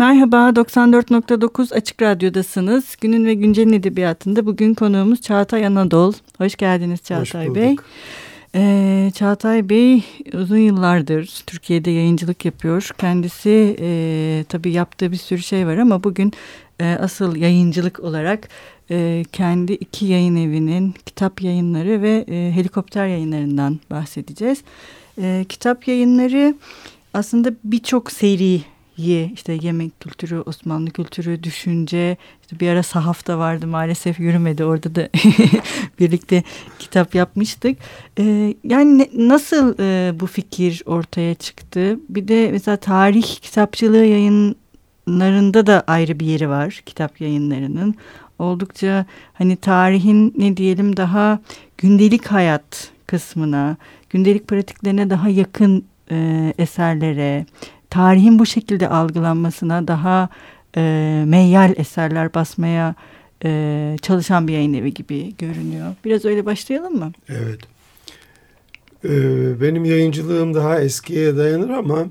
Merhaba, 0.00 0.36
94.9 0.36 1.74
Açık 1.74 2.02
Radyo'dasınız. 2.02 2.96
Günün 3.00 3.26
ve 3.26 3.34
Güncel'in 3.34 3.72
edebiyatında 3.72 4.46
bugün 4.46 4.74
konuğumuz 4.74 5.20
Çağatay 5.20 5.66
Anadol. 5.66 6.12
Hoş 6.38 6.56
geldiniz 6.56 7.02
Çağatay 7.02 7.48
Hoş 7.48 7.54
Bey. 7.54 7.76
Ee, 8.54 9.10
Çağatay 9.14 9.68
Bey 9.68 10.04
uzun 10.34 10.56
yıllardır 10.56 11.42
Türkiye'de 11.46 11.90
yayıncılık 11.90 12.44
yapıyor. 12.44 12.90
Kendisi 12.98 13.76
e, 13.80 14.44
tabii 14.48 14.72
yaptığı 14.72 15.12
bir 15.12 15.16
sürü 15.16 15.42
şey 15.42 15.66
var 15.66 15.76
ama 15.76 16.04
bugün 16.04 16.32
e, 16.80 16.96
asıl 17.00 17.36
yayıncılık 17.36 18.00
olarak 18.00 18.48
e, 18.90 19.24
kendi 19.32 19.72
iki 19.72 20.06
yayın 20.06 20.36
evinin 20.36 20.94
kitap 21.06 21.42
yayınları 21.42 22.02
ve 22.02 22.24
e, 22.28 22.52
helikopter 22.54 23.06
yayınlarından 23.06 23.80
bahsedeceğiz. 23.90 24.62
E, 25.22 25.44
kitap 25.48 25.88
yayınları 25.88 26.54
aslında 27.14 27.50
birçok 27.64 28.12
seri 28.12 28.60
işte 29.34 29.58
yemek 29.62 30.00
kültürü, 30.00 30.40
Osmanlı 30.40 30.90
kültürü, 30.90 31.42
düşünce, 31.42 32.16
işte 32.42 32.60
bir 32.60 32.68
ara 32.68 32.82
sahaf 32.82 33.26
da 33.26 33.38
vardı 33.38 33.66
maalesef 33.66 34.20
yürümedi. 34.20 34.64
Orada 34.64 34.94
da 34.94 35.08
birlikte 36.00 36.42
kitap 36.78 37.14
yapmıştık. 37.14 37.78
Ee, 38.18 38.54
yani 38.64 38.98
ne, 38.98 39.08
nasıl 39.14 39.74
e, 39.78 40.20
bu 40.20 40.26
fikir 40.26 40.82
ortaya 40.86 41.34
çıktı? 41.34 42.00
Bir 42.08 42.28
de 42.28 42.48
mesela 42.52 42.76
tarih 42.76 43.36
kitapçılığı 43.36 44.04
yayınlarında 44.04 45.66
da 45.66 45.84
ayrı 45.86 46.20
bir 46.20 46.26
yeri 46.26 46.48
var 46.48 46.82
kitap 46.86 47.20
yayınlarının. 47.20 47.94
Oldukça 48.38 49.06
hani 49.32 49.56
tarihin 49.56 50.34
ne 50.38 50.56
diyelim 50.56 50.96
daha 50.96 51.40
gündelik 51.78 52.26
hayat 52.26 52.90
kısmına, 53.06 53.76
gündelik 54.10 54.48
pratiklerine 54.48 55.10
daha 55.10 55.28
yakın 55.28 55.84
e, 56.10 56.54
eserlere, 56.58 57.46
tarihin 57.90 58.38
bu 58.38 58.46
şekilde 58.46 58.88
algılanmasına 58.88 59.88
daha 59.88 60.28
e, 60.76 61.24
meyyal 61.26 61.74
eserler 61.76 62.34
basmaya 62.34 62.94
e, 63.44 63.96
çalışan 64.02 64.48
bir 64.48 64.52
yayın 64.52 64.74
evi 64.74 64.94
gibi 64.94 65.36
görünüyor. 65.36 65.94
Biraz 66.04 66.24
öyle 66.24 66.46
başlayalım 66.46 66.98
mı? 66.98 67.12
Evet. 67.28 67.60
Ee, 69.04 69.60
benim 69.60 69.84
yayıncılığım 69.84 70.54
daha 70.54 70.80
eskiye 70.80 71.36
dayanır 71.36 71.70
ama 71.70 72.06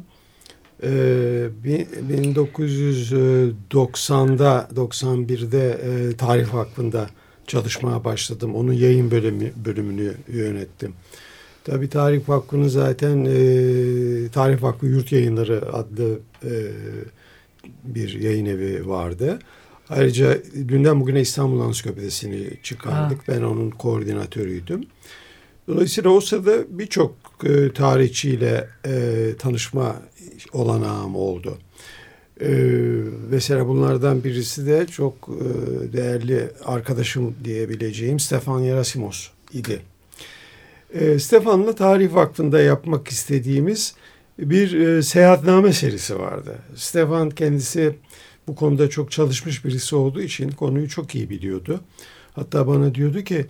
e, 0.83 0.89
1990'da 2.11 4.69
91'de 4.75 5.69
e, 5.69 6.17
Tarih 6.17 6.53
Vakfı'nda 6.53 7.09
çalışmaya 7.47 8.03
başladım. 8.03 8.55
Onun 8.55 8.73
yayın 8.73 9.11
bölümü, 9.11 9.52
bölümünü 9.66 10.13
yönettim. 10.27 10.94
Tabi 11.63 11.89
Tarih 11.89 12.29
Vakfı'nın 12.29 12.67
zaten 12.67 13.25
e, 13.25 14.29
Tarih 14.29 14.63
Vakfı 14.63 14.85
Yurt 14.85 15.11
Yayınları 15.11 15.73
adlı 15.73 16.19
e, 16.43 16.51
bir 17.83 18.19
yayın 18.19 18.45
evi 18.45 18.89
vardı. 18.89 19.39
Ayrıca 19.89 20.38
dünden 20.67 21.01
bugüne 21.01 21.21
İstanbul 21.21 21.59
Ansiklopedisini 21.61 22.49
çıkardık. 22.63 23.19
Ha. 23.19 23.23
Ben 23.27 23.41
onun 23.41 23.69
koordinatörüydüm. 23.69 24.83
Dolayısıyla 25.67 26.09
o 26.09 26.21
sırada 26.21 26.79
birçok 26.79 27.16
e, 27.43 27.73
tarihçiyle 27.73 28.67
e, 28.85 29.33
tanışma 29.39 29.95
olanağım 30.53 31.16
oldu. 31.16 31.57
E, 32.41 32.49
mesela 33.29 33.67
bunlardan 33.67 34.23
birisi 34.23 34.66
de 34.66 34.88
çok 34.88 35.13
e, 35.29 35.94
değerli 35.94 36.49
arkadaşım 36.66 37.35
diyebileceğim 37.44 38.19
Stefan 38.19 38.59
Yerasimos 38.59 39.27
idi. 39.53 39.81
E, 40.93 41.19
Stefan'la 41.19 41.75
Tarih 41.75 42.13
Vakfı'nda 42.13 42.61
yapmak 42.61 43.07
istediğimiz 43.07 43.93
bir 44.39 44.79
e, 44.79 45.01
seyahatname 45.01 45.73
serisi 45.73 46.19
vardı. 46.19 46.55
Stefan 46.75 47.29
kendisi 47.29 47.95
bu 48.47 48.55
konuda 48.55 48.89
çok 48.89 49.11
çalışmış 49.11 49.65
birisi 49.65 49.95
olduğu 49.95 50.21
için 50.21 50.51
konuyu 50.51 50.89
çok 50.89 51.15
iyi 51.15 51.29
biliyordu. 51.29 51.79
Hatta 52.33 52.67
bana 52.67 52.95
diyordu 52.95 53.21
ki 53.21 53.45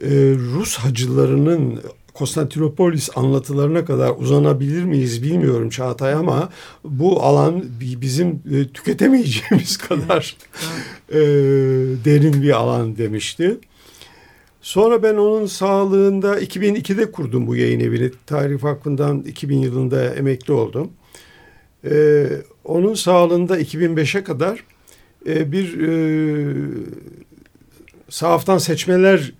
e, 0.00 0.10
Rus 0.54 0.76
hacılarının 0.76 1.80
Konstantinopolis 2.14 3.10
anlatılarına 3.16 3.84
kadar 3.84 4.12
uzanabilir 4.18 4.84
miyiz 4.84 5.22
bilmiyorum 5.22 5.70
Çağatay 5.70 6.12
ama 6.12 6.48
bu 6.84 7.22
alan 7.22 7.64
bizim 7.80 8.42
e, 8.52 8.68
tüketemeyeceğimiz 8.68 9.76
kadar 9.88 10.36
e, 11.08 11.18
derin 12.04 12.42
bir 12.42 12.50
alan 12.50 12.96
demişti. 12.98 13.58
Sonra 14.64 15.02
ben 15.02 15.14
onun 15.14 15.46
sağlığında 15.46 16.40
2002'de 16.40 17.12
kurdum 17.12 17.46
bu 17.46 17.56
yayın 17.56 17.80
evini. 17.80 18.10
Tarih 18.26 18.64
Vakfı'ndan 18.64 19.22
2000 19.22 19.58
yılında 19.58 20.14
emekli 20.14 20.52
oldum. 20.52 20.92
Ee, 21.84 22.26
onun 22.64 22.94
sağlığında 22.94 23.60
2005'e 23.60 24.24
kadar 24.24 24.64
e, 25.26 25.52
bir 25.52 25.80
e, 25.80 25.92
sahaftan 28.08 28.58
seçmeler 28.58 29.32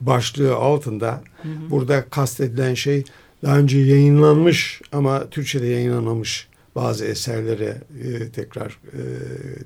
başlığı 0.00 0.54
altında 0.54 1.22
hı 1.42 1.48
hı. 1.48 1.70
burada 1.70 2.04
kastedilen 2.10 2.74
şey 2.74 3.04
daha 3.44 3.58
önce 3.58 3.78
yayınlanmış 3.78 4.82
ama 4.92 5.30
Türkçe'de 5.30 5.66
yayınlanmamış 5.66 6.48
bazı 6.74 7.04
eserlere 7.04 7.80
e, 8.04 8.28
tekrar 8.28 8.78
e, 8.92 9.00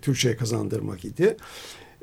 Türkçe'ye 0.03 0.37
kazandırmak 0.37 1.05
idi. 1.05 1.37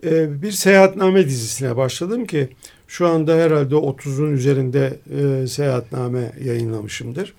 E, 0.03 0.41
bir 0.41 0.51
seyahatname 0.51 1.25
dizisine 1.25 1.75
başladım 1.75 2.25
ki 2.25 2.49
şu 2.93 3.07
anda 3.07 3.35
herhalde 3.35 3.75
30'un 3.75 4.31
üzerinde 4.31 4.99
e, 5.19 5.47
seyahatname 5.47 6.31
yayınlamışımdır. 6.43 7.33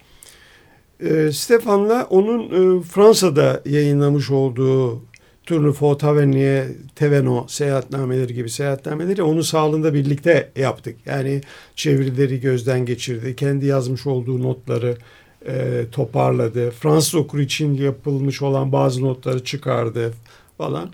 E, 1.00 1.32
Stefan'la 1.32 2.06
onun 2.10 2.42
e, 2.42 2.82
Fransa'da 2.82 3.62
yayınlamış 3.64 4.30
olduğu 4.30 5.02
Turnufo 5.46 5.98
Tavernier 5.98 6.66
Teveno 6.94 7.46
seyahatnameleri 7.48 8.34
gibi 8.34 8.50
seyahatnameleri 8.50 9.22
onun 9.22 9.40
sağlığında 9.40 9.94
birlikte 9.94 10.50
yaptık. 10.56 10.96
Yani 11.06 11.40
çevirileri 11.76 12.40
gözden 12.40 12.86
geçirdi. 12.86 13.36
Kendi 13.36 13.66
yazmış 13.66 14.06
olduğu 14.06 14.42
notları 14.42 14.96
e, 15.46 15.84
toparladı. 15.92 16.70
Fransız 16.70 17.14
okur 17.14 17.38
için 17.38 17.74
yapılmış 17.74 18.42
olan 18.42 18.72
bazı 18.72 19.02
notları 19.02 19.44
çıkardı 19.44 20.14
falan. 20.58 20.90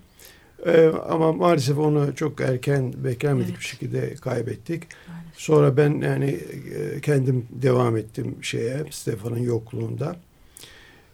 Ee, 0.66 0.90
ama 1.08 1.32
maalesef 1.32 1.78
onu 1.78 2.14
çok 2.14 2.40
erken 2.40 2.92
beklenmedik 2.96 3.50
evet. 3.50 3.60
bir 3.60 3.64
şekilde 3.64 4.14
kaybettik. 4.14 4.82
Maalesef. 5.08 5.40
Sonra 5.40 5.76
ben 5.76 6.00
yani 6.00 6.40
e, 6.76 7.00
kendim 7.00 7.46
devam 7.50 7.96
ettim 7.96 8.36
şeye 8.42 8.84
Stefan'ın 8.90 9.42
yokluğunda. 9.42 10.16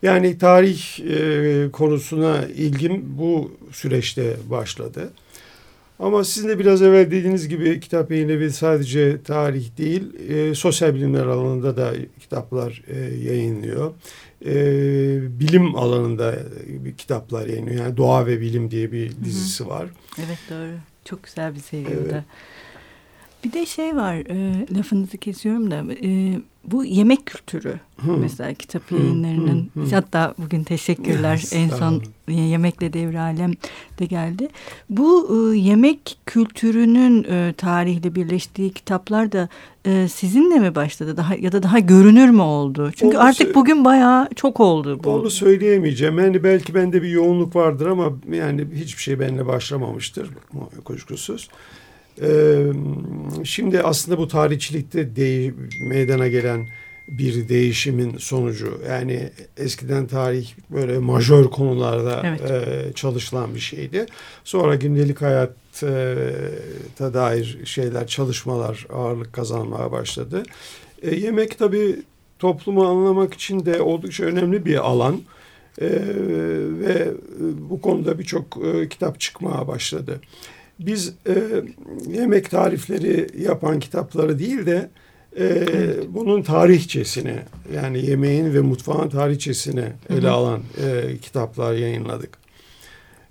Yani 0.02 0.38
tarih 0.38 1.00
e, 1.00 1.70
konusuna 1.70 2.42
ilgim 2.46 3.18
bu 3.18 3.52
süreçte 3.72 4.36
başladı. 4.50 5.12
Ama 5.98 6.24
sizin 6.24 6.48
de 6.48 6.58
biraz 6.58 6.82
evvel 6.82 7.06
dediğiniz 7.06 7.48
gibi 7.48 7.80
kitap 7.80 8.10
yayın 8.10 8.48
sadece 8.48 9.22
tarih 9.22 9.78
değil, 9.78 10.02
e, 10.28 10.54
sosyal 10.54 10.94
bilimler 10.94 11.26
alanında 11.26 11.76
da 11.76 11.92
kitaplar 12.20 12.82
e, 12.88 12.98
yayınlıyor 13.14 13.92
e, 14.44 14.54
bilim 15.40 15.76
alanında 15.76 16.34
kitaplar 16.98 17.46
yayınlıyor. 17.46 17.84
Yani 17.84 17.96
Doğa 17.96 18.26
ve 18.26 18.40
Bilim 18.40 18.70
diye 18.70 18.92
bir 18.92 19.12
dizisi 19.24 19.64
Hı 19.64 19.68
-hı. 19.68 19.70
var. 19.70 19.88
Evet 20.18 20.38
doğru. 20.50 20.72
Çok 21.04 21.22
güzel 21.22 21.54
bir 21.54 21.60
seri 21.60 21.86
evet. 21.86 22.24
Bir 23.46 23.52
de 23.52 23.66
şey 23.66 23.96
var, 23.96 24.14
e, 24.14 24.66
lafınızı 24.76 25.18
kesiyorum 25.18 25.70
da 25.70 25.84
e, 26.04 26.40
bu 26.64 26.84
yemek 26.84 27.26
kültürü 27.26 27.80
hı. 27.96 28.12
mesela 28.12 28.54
kitap 28.54 28.92
yayınlarının 28.92 29.70
hı, 29.74 29.80
hı, 29.80 29.84
hı. 29.84 29.94
hatta 29.94 30.34
bugün 30.38 30.64
teşekkürler 30.64 31.32
yes, 31.32 31.52
en 31.52 31.68
son 31.68 32.02
yemekle 32.28 32.92
devre 32.92 33.20
alem 33.20 33.52
de 33.98 34.04
geldi. 34.04 34.48
Bu 34.90 35.28
e, 35.30 35.58
yemek 35.58 36.18
kültürünün 36.26 37.24
e, 37.24 37.54
tarihle 37.56 38.14
birleştiği 38.14 38.72
kitaplar 38.72 39.32
da 39.32 39.48
e, 39.84 40.08
sizinle 40.08 40.58
mi 40.58 40.74
başladı 40.74 41.16
daha 41.16 41.34
ya 41.34 41.52
da 41.52 41.62
daha 41.62 41.78
görünür 41.78 42.30
mü 42.30 42.42
oldu? 42.42 42.90
Çünkü 42.96 43.16
onu 43.16 43.24
artık 43.24 43.54
bugün 43.54 43.84
bayağı 43.84 44.28
çok 44.36 44.60
oldu 44.60 45.00
bu. 45.04 45.10
Onu 45.10 45.30
söyleyemeyeceğim. 45.30 46.18
Yani 46.18 46.44
belki 46.44 46.74
bende 46.74 47.02
bir 47.02 47.08
yoğunluk 47.08 47.56
vardır 47.56 47.86
ama 47.86 48.12
yani 48.32 48.66
hiçbir 48.74 49.02
şey 49.02 49.20
benimle 49.20 49.46
başlamamıştır 49.46 50.30
kuşkusuz. 50.84 51.48
Ee, 52.22 52.66
şimdi 53.44 53.82
aslında 53.82 54.18
bu 54.18 54.28
tarihçilikte 54.28 55.16
de, 55.16 55.54
meydana 55.80 56.28
gelen 56.28 56.68
bir 57.08 57.48
değişimin 57.48 58.16
sonucu. 58.18 58.80
Yani 58.88 59.30
eskiden 59.56 60.06
tarih 60.06 60.52
böyle 60.70 60.98
majör 60.98 61.44
konularda 61.44 62.22
evet. 62.24 62.50
e, 62.50 62.92
çalışılan 62.92 63.54
bir 63.54 63.60
şeydi. 63.60 64.06
Sonra 64.44 64.74
gündelik 64.74 65.22
hayata 65.22 67.14
dair 67.14 67.58
şeyler, 67.64 68.06
çalışmalar 68.06 68.86
ağırlık 68.92 69.32
kazanmaya 69.32 69.92
başladı. 69.92 70.42
E, 71.02 71.14
yemek 71.14 71.58
tabii 71.58 71.96
toplumu 72.38 72.86
anlamak 72.86 73.34
için 73.34 73.66
de 73.66 73.80
oldukça 73.80 74.24
önemli 74.24 74.64
bir 74.64 74.86
alan. 74.86 75.20
E, 75.80 75.88
ve 76.80 77.12
bu 77.70 77.80
konuda 77.80 78.18
birçok 78.18 78.58
e, 78.64 78.88
kitap 78.88 79.20
çıkmaya 79.20 79.68
başladı 79.68 80.20
biz 80.78 81.14
e, 81.28 81.62
yemek 82.08 82.50
tarifleri 82.50 83.26
yapan 83.42 83.78
kitapları 83.78 84.38
değil 84.38 84.66
de 84.66 84.90
e, 85.38 85.66
bunun 86.08 86.42
tarihçesini 86.42 87.36
yani 87.74 88.06
yemeğin 88.06 88.54
ve 88.54 88.60
mutfağın 88.60 89.08
tarihçesini 89.08 89.84
ele 90.10 90.28
alan 90.28 90.62
e, 90.84 91.16
kitaplar 91.16 91.74
yayınladık. 91.74 92.38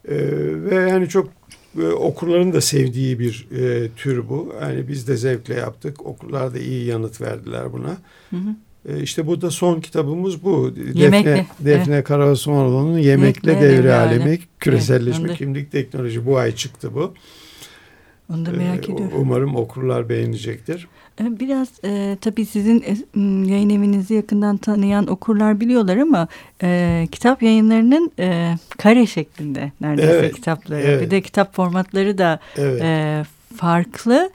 E, 0.07 0.15
ve 0.63 0.75
yani 0.75 1.09
çok 1.09 1.29
e, 1.79 1.87
okurların 1.87 2.53
da 2.53 2.61
sevdiği 2.61 3.19
bir 3.19 3.47
e, 3.51 3.89
tür 3.89 4.29
bu. 4.29 4.55
Yani 4.61 4.87
biz 4.87 5.07
de 5.07 5.17
zevkle 5.17 5.53
yaptık. 5.53 6.05
Okurlar 6.05 6.53
da 6.53 6.59
iyi 6.59 6.85
yanıt 6.85 7.21
verdiler 7.21 7.73
buna. 7.73 7.97
Hı 8.29 8.37
hı. 8.37 8.55
E, 8.89 9.01
işte 9.01 9.27
bu 9.27 9.41
da 9.41 9.51
son 9.51 9.79
kitabımız 9.79 10.43
bu. 10.43 10.73
Yemekli. 10.93 11.25
Defne, 11.25 11.45
Defne 11.59 11.95
evet. 11.95 12.07
Karasmanoğlu'nun 12.07 12.97
Yemekle, 12.97 13.51
Yemekle 13.51 13.77
Devre 13.77 13.93
Alemi, 13.93 14.39
Küreselleşme 14.59 15.27
evet, 15.27 15.37
Kimlik 15.37 15.71
Teknoloji 15.71 16.25
bu 16.25 16.37
ay 16.37 16.55
çıktı 16.55 16.93
bu. 16.93 17.13
Onu 18.33 18.45
da 18.45 18.51
merak 18.51 18.89
ee, 18.89 18.93
ediyorum. 18.93 19.17
Umarım 19.17 19.55
okurlar 19.55 20.09
beğenecektir. 20.09 20.87
Ee, 21.21 21.39
biraz 21.39 21.69
e, 21.83 22.17
tabii 22.21 22.45
sizin 22.45 22.81
e, 22.81 23.19
yayın 23.51 23.69
evinizi 23.69 24.13
yakından 24.13 24.57
tanıyan 24.57 25.07
okurlar 25.07 25.59
biliyorlar 25.59 25.97
ama 25.97 26.27
e, 26.63 27.07
kitap 27.11 27.43
yayınlarının 27.43 28.11
e, 28.19 28.55
kare 28.77 29.05
şeklinde 29.05 29.71
neredeyse 29.81 30.11
evet, 30.11 30.35
kitapları. 30.35 30.81
Evet. 30.81 31.01
Bir 31.01 31.11
de 31.11 31.21
kitap 31.21 31.55
formatları 31.55 32.17
da 32.17 32.39
evet. 32.57 32.81
e, 32.81 33.23
farklı. 33.55 34.29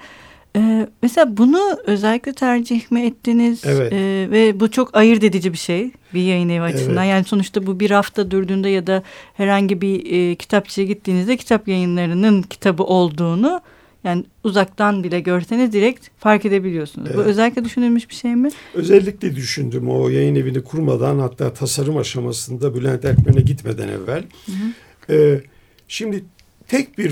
E, 0.56 0.88
mesela 1.02 1.36
bunu 1.36 1.78
özellikle 1.86 2.32
tercih 2.32 2.90
mi 2.90 3.00
ettiniz? 3.02 3.62
Evet. 3.64 3.92
E, 3.92 4.28
ve 4.30 4.60
bu 4.60 4.70
çok 4.70 4.96
ayırt 4.96 5.24
edici 5.24 5.52
bir 5.52 5.58
şey 5.58 5.90
bir 6.14 6.22
yayın 6.22 6.48
evi 6.48 6.62
açısından. 6.62 7.04
Evet. 7.04 7.10
Yani 7.10 7.24
sonuçta 7.24 7.66
bu 7.66 7.80
bir 7.80 7.90
hafta 7.90 8.30
durduğunda 8.30 8.68
ya 8.68 8.86
da 8.86 9.02
herhangi 9.34 9.80
bir 9.80 10.12
e, 10.12 10.34
kitapçıya 10.34 10.86
gittiğinizde 10.86 11.36
kitap 11.36 11.68
yayınlarının 11.68 12.42
kitabı 12.42 12.82
olduğunu 12.82 13.60
yani 14.04 14.24
uzaktan 14.44 15.04
bile 15.04 15.20
görseniz 15.20 15.72
direkt 15.72 16.08
fark 16.18 16.44
edebiliyorsunuz. 16.44 17.08
Evet. 17.10 17.18
Bu 17.18 17.22
özellikle 17.22 17.64
düşünülmüş 17.64 18.10
bir 18.10 18.14
şey 18.14 18.36
mi? 18.36 18.50
Özellikle 18.74 19.36
düşündüm 19.36 19.90
o 19.90 20.08
yayın 20.08 20.34
evini 20.34 20.64
kurmadan 20.64 21.18
hatta 21.18 21.54
tasarım 21.54 21.96
aşamasında 21.96 22.74
Bülent 22.74 23.04
Erkmen'e 23.04 23.40
gitmeden 23.40 23.88
evvel. 23.88 24.24
Hı 24.46 24.52
hı. 24.52 25.14
Ee, 25.14 25.40
şimdi 25.88 26.24
tek 26.68 26.98
bir 26.98 27.10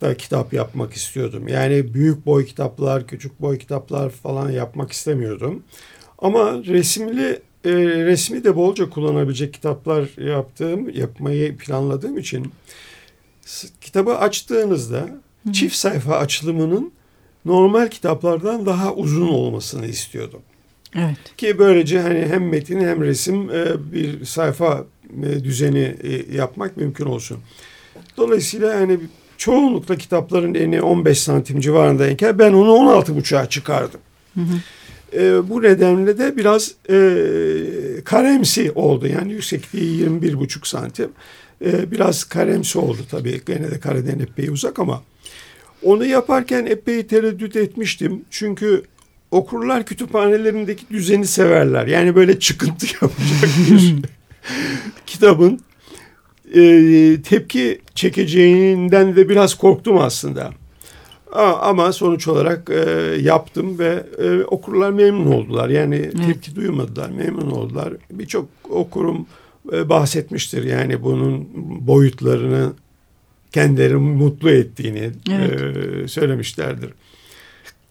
formatta 0.00 0.16
kitap 0.16 0.52
yapmak 0.52 0.92
istiyordum. 0.92 1.48
Yani 1.48 1.94
büyük 1.94 2.26
boy 2.26 2.46
kitaplar, 2.46 3.06
küçük 3.06 3.40
boy 3.40 3.58
kitaplar 3.58 4.10
falan 4.10 4.50
yapmak 4.50 4.92
istemiyordum. 4.92 5.62
Ama 6.18 6.64
resimli 6.64 7.40
e, 7.64 7.70
resmi 8.04 8.44
de 8.44 8.56
bolca 8.56 8.90
kullanabilecek 8.90 9.54
kitaplar 9.54 10.08
yaptığım, 10.18 10.90
yapmayı 10.90 11.56
planladığım 11.56 12.18
için 12.18 12.52
kitabı 13.80 14.18
açtığınızda 14.18 15.08
Hı. 15.46 15.52
çift 15.52 15.76
sayfa 15.76 16.16
açılımının 16.16 16.92
normal 17.44 17.88
kitaplardan 17.88 18.66
daha 18.66 18.94
uzun 18.94 19.28
olmasını 19.28 19.86
istiyordum. 19.86 20.42
Evet. 20.94 21.36
Ki 21.36 21.58
böylece 21.58 22.00
hani 22.00 22.26
hem 22.26 22.48
metin 22.48 22.80
hem 22.80 23.02
resim 23.02 23.50
e, 23.50 23.92
bir 23.92 24.24
sayfa 24.24 24.84
e, 25.22 25.44
düzeni 25.44 25.96
e, 26.02 26.36
yapmak 26.36 26.76
mümkün 26.76 27.06
olsun. 27.06 27.38
Dolayısıyla 28.16 28.80
hani 28.80 28.98
çoğunlukla 29.40 29.96
kitapların 29.96 30.54
eni 30.54 30.82
15 30.82 31.20
santim 31.20 31.60
civarındayken 31.60 32.38
ben 32.38 32.52
onu 32.52 32.72
16 32.72 33.16
buçuğa 33.16 33.48
çıkardım. 33.48 34.00
Hı 34.34 34.40
hı. 34.40 34.54
E, 35.22 35.48
bu 35.48 35.62
nedenle 35.62 36.18
de 36.18 36.36
biraz 36.36 36.74
e, 36.90 36.96
karemsi 38.04 38.72
oldu. 38.72 39.06
Yani 39.06 39.32
yüksekliği 39.32 39.96
21 39.96 40.38
buçuk 40.38 40.66
santim. 40.66 41.10
E, 41.64 41.90
biraz 41.90 42.24
karemsi 42.24 42.78
oldu 42.78 42.98
tabii. 43.10 43.40
Gene 43.46 43.70
de 43.70 43.80
kareden 43.80 44.18
epey 44.18 44.48
uzak 44.48 44.78
ama 44.78 45.02
onu 45.82 46.04
yaparken 46.04 46.66
epey 46.66 47.06
tereddüt 47.06 47.56
etmiştim. 47.56 48.24
Çünkü 48.30 48.82
okurlar 49.30 49.86
kütüphanelerindeki 49.86 50.84
düzeni 50.90 51.26
severler. 51.26 51.86
Yani 51.86 52.14
böyle 52.14 52.38
çıkıntı 52.38 52.86
yapacak 53.02 53.50
bir 53.70 53.94
kitabın 55.06 55.60
e, 56.54 57.22
tepki 57.22 57.80
çekeceğinden 57.94 59.16
de 59.16 59.28
biraz 59.28 59.54
korktum 59.54 59.98
aslında. 59.98 60.50
Ama 61.60 61.92
sonuç 61.92 62.28
olarak 62.28 62.70
e, 62.70 62.90
yaptım 63.20 63.78
ve 63.78 64.04
e, 64.18 64.44
okurlar 64.44 64.90
memnun 64.90 65.32
oldular. 65.32 65.68
Yani 65.68 65.96
evet. 65.96 66.26
tepki 66.26 66.56
duymadılar, 66.56 67.10
memnun 67.10 67.50
oldular. 67.50 67.92
Birçok 68.10 68.46
okurum 68.70 69.26
e, 69.72 69.88
bahsetmiştir 69.88 70.64
yani 70.64 71.02
bunun 71.02 71.48
boyutlarını 71.86 72.72
kendilerini 73.52 73.98
mutlu 73.98 74.50
ettiğini 74.50 75.10
evet. 75.30 75.60
e, 76.04 76.08
söylemişlerdir. 76.08 76.90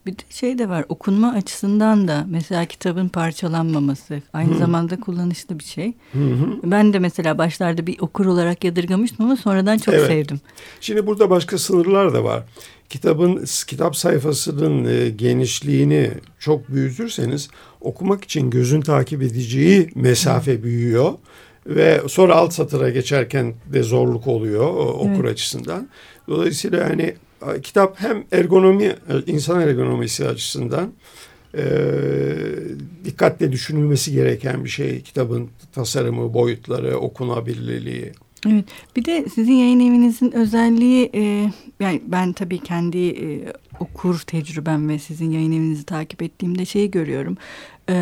Bir 0.09 0.17
de 0.17 0.23
şey 0.29 0.57
de 0.57 0.69
var 0.69 0.85
okunma 0.89 1.31
açısından 1.31 2.07
da 2.07 2.25
mesela 2.29 2.65
kitabın 2.65 3.09
parçalanmaması 3.09 4.21
aynı 4.33 4.53
hı. 4.53 4.57
zamanda 4.57 4.99
kullanışlı 4.99 5.59
bir 5.59 5.63
şey. 5.63 5.93
Hı 6.13 6.19
hı. 6.19 6.59
Ben 6.63 6.93
de 6.93 6.99
mesela 6.99 7.37
başlarda 7.37 7.87
bir 7.87 7.99
okur 7.99 8.25
olarak 8.25 8.63
yadırgamıştım 8.63 9.25
ama 9.25 9.35
sonradan 9.35 9.77
çok 9.77 9.93
evet. 9.93 10.07
sevdim. 10.07 10.41
Şimdi 10.81 11.07
burada 11.07 11.29
başka 11.29 11.57
sınırlar 11.57 12.13
da 12.13 12.23
var. 12.23 12.43
Kitabın 12.89 13.45
kitap 13.67 13.95
sayfasının 13.95 14.85
e, 14.85 15.09
genişliğini 15.09 16.11
çok 16.39 16.69
büyütürseniz 16.69 17.49
okumak 17.81 18.23
için 18.23 18.49
gözün 18.49 18.81
takip 18.81 19.21
edeceği 19.21 19.89
mesafe 19.95 20.53
hı. 20.53 20.63
büyüyor 20.63 21.13
ve 21.65 22.01
sonra 22.07 22.35
alt 22.35 22.53
satıra 22.53 22.89
geçerken 22.89 23.53
de 23.73 23.83
zorluk 23.83 24.27
oluyor 24.27 24.69
okur 24.75 25.23
evet. 25.23 25.31
açısından. 25.31 25.89
Dolayısıyla 26.27 26.89
hani 26.89 27.15
kitap 27.63 28.01
hem 28.01 28.23
ergonomi 28.31 28.95
insan 29.27 29.61
ergonomisi 29.61 30.27
açısından 30.27 30.91
e, 31.57 31.63
dikkatle 33.05 33.51
düşünülmesi 33.51 34.11
gereken 34.13 34.63
bir 34.63 34.69
şey 34.69 35.01
kitabın 35.01 35.49
tasarımı, 35.73 36.33
boyutları, 36.33 36.97
okunabilirliği. 36.97 38.11
Evet. 38.47 38.65
Bir 38.95 39.05
de 39.05 39.25
sizin 39.35 39.53
yayın 39.53 39.79
evinizin 39.79 40.31
özelliği 40.31 41.09
e, 41.15 41.51
yani 41.79 42.01
ben 42.05 42.33
tabii 42.33 42.59
kendi 42.59 43.07
e, 43.07 43.53
okur 43.79 44.19
tecrübem 44.19 44.89
ve 44.89 44.99
sizin 44.99 45.31
yayın 45.31 45.51
evinizi 45.51 45.85
takip 45.85 46.21
ettiğimde 46.21 46.65
şeyi 46.65 46.91
görüyorum. 46.91 47.37
E, 47.89 47.95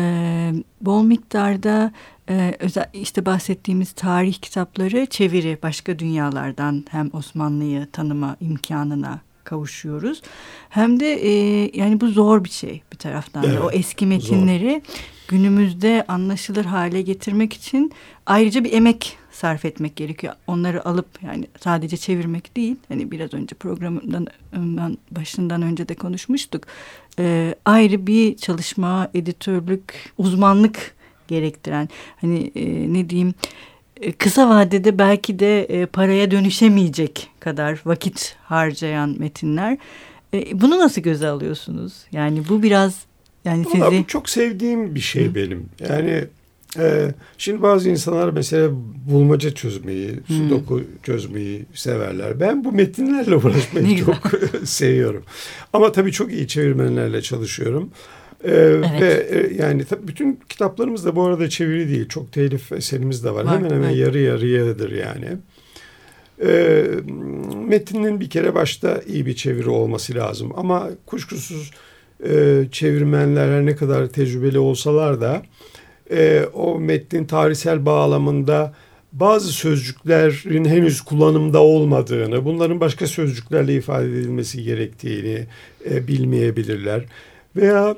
bol 0.80 1.02
miktarda 1.02 1.92
e, 2.30 2.56
özel, 2.58 2.90
işte 2.92 3.26
bahsettiğimiz 3.26 3.92
tarih 3.92 4.34
kitapları 4.34 5.06
çeviri 5.06 5.58
başka 5.62 5.98
dünyalardan 5.98 6.84
hem 6.90 7.10
Osmanlı'yı 7.12 7.86
tanıma 7.92 8.36
imkanına 8.40 9.20
kavuşuyoruz. 9.48 10.22
Hem 10.68 11.00
de 11.00 11.12
e, 11.12 11.30
yani 11.78 12.00
bu 12.00 12.08
zor 12.08 12.44
bir 12.44 12.50
şey 12.50 12.82
bir 12.92 12.98
taraftan 12.98 13.44
evet, 13.44 13.58
da. 13.58 13.66
O 13.66 13.70
eski 13.70 14.06
metinleri 14.06 14.82
zor. 14.86 14.94
günümüzde 15.28 16.04
anlaşılır 16.08 16.64
hale 16.64 17.02
getirmek 17.02 17.52
için 17.52 17.92
ayrıca 18.26 18.64
bir 18.64 18.72
emek 18.72 19.18
sarf 19.32 19.64
etmek 19.64 19.96
gerekiyor. 19.96 20.34
Onları 20.46 20.88
alıp 20.88 21.08
yani 21.22 21.46
sadece 21.60 21.96
çevirmek 21.96 22.56
değil. 22.56 22.76
Hani 22.88 23.10
biraz 23.10 23.34
önce 23.34 23.54
programından 23.54 24.96
başından 25.10 25.62
önce 25.62 25.88
de 25.88 25.94
konuşmuştuk. 25.94 26.66
E, 27.18 27.54
ayrı 27.64 28.06
bir 28.06 28.36
çalışma, 28.36 29.10
editörlük, 29.14 30.12
uzmanlık 30.18 30.94
gerektiren 31.28 31.88
hani 32.20 32.52
e, 32.54 32.92
ne 32.92 33.10
diyeyim 33.10 33.34
kısa 34.18 34.48
vadede 34.48 34.98
belki 34.98 35.38
de 35.38 35.62
e, 35.64 35.86
paraya 35.86 36.30
dönüşemeyecek 36.30 37.30
kadar 37.40 37.80
vakit 37.84 38.36
harcayan 38.42 39.16
metinler. 39.18 39.78
E, 40.34 40.60
bunu 40.60 40.78
nasıl 40.78 41.00
göze 41.00 41.28
alıyorsunuz? 41.28 41.92
Yani 42.12 42.42
bu 42.48 42.62
biraz 42.62 43.04
yani 43.44 43.66
Vallahi 43.66 43.90
sizi... 43.90 44.02
Bu 44.02 44.06
çok 44.06 44.28
sevdiğim 44.28 44.94
bir 44.94 45.00
şey 45.00 45.34
benim. 45.34 45.66
Yani 45.88 46.24
e, 46.78 47.14
şimdi 47.38 47.62
bazı 47.62 47.90
insanlar 47.90 48.28
mesela 48.28 48.70
bulmaca 49.10 49.54
çözmeyi, 49.54 50.10
Hı. 50.10 50.32
sudoku 50.32 50.82
çözmeyi 51.02 51.64
severler. 51.74 52.40
Ben 52.40 52.64
bu 52.64 52.72
metinlerle 52.72 53.36
uğraşmayı 53.36 54.04
çok 54.04 54.32
seviyorum. 54.64 55.24
Ama 55.72 55.92
tabii 55.92 56.12
çok 56.12 56.32
iyi 56.32 56.48
çevirmenlerle 56.48 57.22
çalışıyorum. 57.22 57.90
Ee, 58.44 58.50
evet. 58.50 59.00
Ve 59.00 59.26
e, 59.30 59.54
yani 59.62 59.84
tabii 59.84 60.08
bütün 60.08 60.40
kitaplarımız 60.48 61.04
da 61.04 61.16
bu 61.16 61.22
arada 61.22 61.48
çeviri 61.48 61.88
değil. 61.88 62.08
Çok 62.08 62.32
telif 62.32 62.72
eserimiz 62.72 63.24
de 63.24 63.30
var. 63.30 63.44
var 63.44 63.56
hemen 63.56 63.70
hemen 63.70 63.90
yarı 63.90 64.18
yarıyadır 64.18 64.92
yani. 64.92 65.26
Ee, 66.42 66.84
metinin 67.66 68.20
bir 68.20 68.30
kere 68.30 68.54
başta 68.54 69.00
iyi 69.06 69.26
bir 69.26 69.36
çeviri 69.36 69.70
olması 69.70 70.14
lazım. 70.14 70.52
Ama 70.56 70.88
kuşkusuz 71.06 71.70
e, 72.24 72.64
çevirmenler 72.72 73.48
her 73.48 73.66
ne 73.66 73.76
kadar 73.76 74.06
tecrübeli 74.06 74.58
olsalar 74.58 75.20
da 75.20 75.42
e, 76.10 76.44
o 76.54 76.78
metnin 76.78 77.24
tarihsel 77.24 77.86
bağlamında 77.86 78.74
bazı 79.12 79.52
sözcüklerin 79.52 80.64
henüz 80.64 81.00
kullanımda 81.00 81.62
olmadığını, 81.62 82.44
bunların 82.44 82.80
başka 82.80 83.06
sözcüklerle 83.06 83.74
ifade 83.74 84.06
edilmesi 84.06 84.62
gerektiğini 84.62 85.46
e, 85.90 86.08
bilmeyebilirler. 86.08 87.04
Veya 87.56 87.96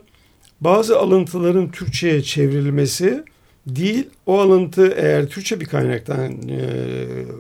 bazı 0.61 0.99
alıntıların 0.99 1.71
Türkçe'ye 1.71 2.23
çevrilmesi 2.23 3.25
değil 3.67 4.09
o 4.27 4.39
alıntı 4.39 4.95
eğer 4.97 5.29
Türkçe 5.29 5.61
bir 5.61 5.65
kaynaktan 5.65 6.33
e, 6.33 6.59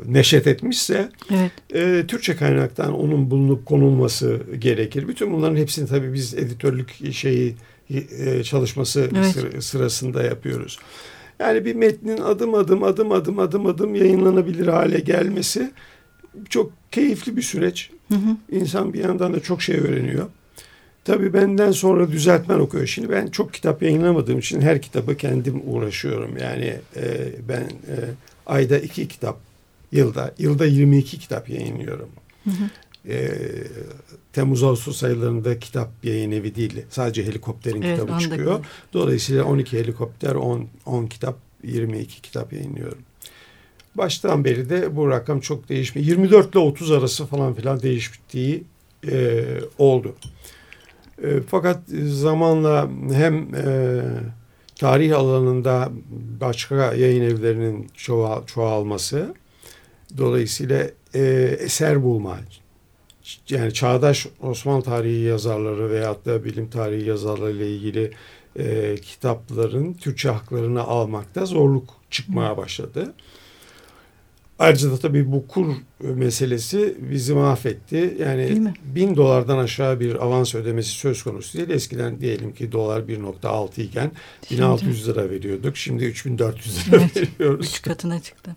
neşet 0.08 0.46
etmişse 0.46 1.08
evet. 1.30 1.50
e, 1.74 2.06
Türkçe 2.06 2.36
kaynaktan 2.36 2.92
onun 2.92 3.30
bulunup 3.30 3.66
konulması 3.66 4.40
gerekir. 4.58 5.08
Bütün 5.08 5.32
bunların 5.32 5.56
hepsini 5.56 5.88
tabii 5.88 6.12
biz 6.12 6.34
editörlük 6.34 7.12
şeyi 7.12 7.56
e, 7.90 8.42
çalışması 8.42 9.10
evet. 9.16 9.64
sırasında 9.64 10.22
yapıyoruz. 10.22 10.78
Yani 11.38 11.64
bir 11.64 11.74
metnin 11.74 12.18
adım 12.18 12.54
adım 12.54 12.82
adım 12.82 13.12
adım 13.12 13.38
adım 13.38 13.66
adım 13.66 13.94
yayınlanabilir 13.94 14.66
hale 14.66 15.00
gelmesi 15.00 15.70
çok 16.48 16.72
keyifli 16.90 17.36
bir 17.36 17.42
süreç. 17.42 17.90
Hı 18.08 18.14
hı. 18.14 18.56
İnsan 18.56 18.92
bir 18.92 19.04
yandan 19.04 19.34
da 19.34 19.40
çok 19.40 19.62
şey 19.62 19.76
öğreniyor. 19.76 20.26
Tabii 21.04 21.32
benden 21.32 21.72
sonra 21.72 22.12
düzeltmen 22.12 22.58
okuyor. 22.58 22.86
Şimdi 22.86 23.10
ben 23.10 23.26
çok 23.26 23.54
kitap 23.54 23.82
yayınlamadığım 23.82 24.38
için 24.38 24.60
her 24.60 24.82
kitabı 24.82 25.16
kendim 25.16 25.62
uğraşıyorum. 25.66 26.36
Yani 26.36 26.76
e, 26.96 27.28
ben 27.48 27.62
e, 27.62 27.96
ayda 28.46 28.78
iki 28.78 29.08
kitap, 29.08 29.38
yılda 29.92 30.34
yılda 30.38 30.66
22 30.66 31.18
kitap 31.18 31.48
yayınlıyorum. 31.48 32.08
Hı 32.44 32.50
hı. 32.50 32.70
E, 33.12 33.30
Temmuz 34.32 34.62
Ağustos 34.62 35.04
aylarında 35.04 35.58
kitap 35.58 35.90
yayın 36.02 36.32
evi 36.32 36.54
değil. 36.54 36.82
Sadece 36.90 37.26
helikopterin 37.26 37.82
evet, 37.82 38.00
kitabı 38.00 38.20
çıkıyor. 38.20 38.56
Gibi. 38.58 38.66
Dolayısıyla 38.92 39.44
12 39.44 39.78
helikopter, 39.78 40.34
10, 40.34 40.68
10 40.86 41.06
kitap, 41.06 41.38
22 41.64 42.22
kitap 42.22 42.52
yayınlıyorum. 42.52 42.98
Baştan 43.94 44.44
beri 44.44 44.70
de 44.70 44.96
bu 44.96 45.08
rakam 45.10 45.40
çok 45.40 45.68
değişmiyor. 45.68 46.08
24 46.08 46.52
ile 46.52 46.58
30 46.58 46.90
arası 46.90 47.26
falan 47.26 47.54
filan 47.54 47.82
değiştiği 47.82 48.64
e, 49.08 49.44
oldu. 49.78 50.14
E, 51.22 51.40
fakat 51.40 51.80
zamanla 52.04 52.88
hem 53.12 53.54
e, 53.54 54.02
tarih 54.76 55.18
alanında 55.18 55.88
başka 56.40 56.94
yayın 56.94 57.22
evlerinin 57.22 57.90
çoğal, 57.94 58.46
çoğalması 58.46 59.34
dolayısıyla 60.18 60.86
e, 61.14 61.22
eser 61.60 62.02
bulma 62.02 62.38
yani 63.48 63.72
çağdaş 63.72 64.26
Osmanlı 64.42 64.82
tarihi 64.82 65.20
yazarları 65.20 65.90
veyahut 65.90 66.26
da 66.26 66.44
bilim 66.44 66.70
tarihi 66.70 67.08
yazarları 67.08 67.52
ile 67.52 67.70
ilgili 67.70 68.10
e, 68.56 68.94
kitapların 68.96 69.94
Türkçe 69.94 70.28
haklarını 70.28 70.82
almakta 70.82 71.46
zorluk 71.46 71.90
çıkmaya 72.10 72.56
başladı. 72.56 73.14
Ayrıca 74.60 74.90
da 74.90 74.98
tabii 74.98 75.32
bu 75.32 75.46
kur 75.46 75.66
meselesi 76.00 76.96
bizi 77.10 77.34
mahvetti. 77.34 78.16
Yani 78.20 78.72
bin 78.84 79.16
dolardan 79.16 79.58
aşağı 79.58 80.00
bir 80.00 80.14
avans 80.14 80.54
ödemesi 80.54 80.90
söz 80.90 81.22
konusu 81.22 81.58
değil. 81.58 81.70
Eskiden 81.70 82.20
diyelim 82.20 82.54
ki 82.54 82.72
dolar 82.72 83.00
1.6 83.00 83.82
iken 83.82 84.12
1600 84.50 85.08
lira 85.08 85.30
veriyorduk. 85.30 85.76
Şimdi 85.76 86.04
3400 86.04 86.88
lira 86.88 86.96
evet, 86.96 87.16
veriyoruz. 87.16 87.66
Üç 87.66 87.82
katına 87.82 88.20
çıktı. 88.20 88.54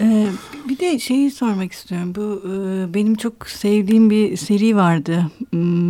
Ee, 0.00 0.26
bir 0.68 0.78
de 0.78 0.98
şeyi 0.98 1.30
sormak 1.30 1.72
istiyorum. 1.72 2.14
Bu 2.14 2.42
e, 2.46 2.94
benim 2.94 3.14
çok 3.14 3.48
sevdiğim 3.48 4.10
bir 4.10 4.36
seri 4.36 4.76
vardı. 4.76 5.26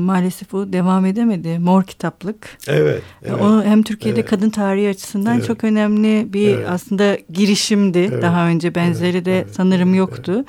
Maalesef 0.07 0.55
o 0.55 0.73
devam 0.73 1.07
edemedi. 1.07 1.59
Mor 1.59 1.85
kitaplık. 1.85 2.59
Evet. 2.69 3.03
evet 3.23 3.41
o 3.41 3.65
hem 3.65 3.83
Türkiye'de 3.83 4.21
evet. 4.21 4.31
kadın 4.31 4.51
tarihi 4.51 4.89
açısından 4.89 5.37
evet. 5.37 5.47
çok 5.47 5.65
önemli 5.65 6.33
bir 6.33 6.55
evet. 6.55 6.67
aslında 6.69 7.19
girişimdi. 7.31 7.99
Evet. 7.99 8.23
Daha 8.23 8.49
önce 8.49 8.75
benzeri 8.75 9.17
evet. 9.17 9.27
de 9.27 9.39
evet. 9.39 9.55
sanırım 9.55 9.95
yoktu. 9.95 10.33
Evet. 10.35 10.47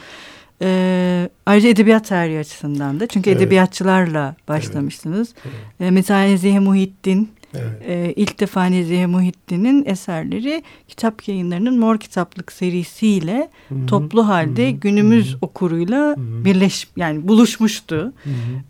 Ee, 0.61 1.29
ayrıca 1.45 1.69
edebiyat 1.69 2.07
tarihi 2.07 2.39
açısından 2.39 2.99
da. 2.99 3.07
Çünkü 3.07 3.29
evet. 3.29 3.41
edebiyatçılarla 3.41 4.35
başlamıştınız. 4.47 5.33
Evet. 5.45 5.55
Evet. 5.79 5.87
Ee, 5.87 5.91
mesela 5.91 6.21
Nezihe 6.23 6.59
Muhittin 6.59 7.29
Evet. 7.53 7.89
E, 7.89 8.13
ilk 8.15 8.39
defa 8.39 8.65
Nezihe 8.65 9.05
Muhittin'in 9.05 9.85
eserleri 9.85 10.63
kitap 10.87 11.27
yayınlarının 11.27 11.79
Mor 11.79 11.97
Kitaplık 11.97 12.51
serisiyle 12.51 13.49
Hı-hı. 13.69 13.85
toplu 13.85 14.27
halde 14.27 14.69
Hı-hı. 14.69 14.79
günümüz 14.79 15.29
Hı-hı. 15.29 15.37
okuruyla 15.41 15.99
Hı-hı. 16.07 16.45
birleş 16.45 16.87
yani 16.97 17.27
buluşmuştu. 17.27 18.13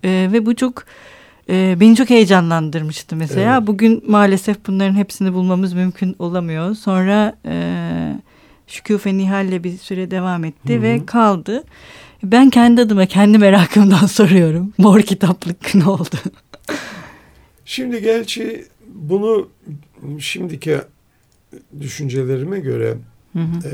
E, 0.03 0.29
ve 0.33 0.45
bu 0.45 0.55
çok 0.55 0.85
e, 1.49 1.77
beni 1.79 1.95
çok 1.95 2.09
heyecanlandırmıştı 2.09 3.15
mesela. 3.15 3.57
Evet. 3.57 3.67
Bugün 3.67 4.03
maalesef 4.07 4.57
bunların 4.67 4.95
hepsini 4.95 5.33
bulmamız 5.33 5.73
mümkün 5.73 6.15
olamıyor. 6.19 6.75
Sonra 6.75 7.35
e, 7.45 8.15
Şükufe 8.67 9.17
Nihal'le 9.17 9.63
bir 9.63 9.77
süre 9.77 10.11
devam 10.11 10.43
etti 10.45 10.73
Hı-hı. 10.73 10.81
ve 10.81 11.05
kaldı. 11.05 11.63
Ben 12.23 12.49
kendi 12.49 12.81
adıma 12.81 13.05
kendi 13.05 13.37
merakımdan 13.37 14.05
soruyorum. 14.05 14.73
Mor 14.77 15.01
kitaplık 15.01 15.75
ne 15.75 15.85
oldu? 15.85 16.15
Şimdi 17.73 18.01
gerçi 18.01 18.65
bunu 18.87 19.49
şimdiki 20.19 20.77
düşüncelerime 21.79 22.59
göre 22.59 22.97
hı 23.33 23.39
hı. 23.39 23.69